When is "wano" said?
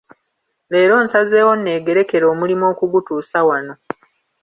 3.47-3.73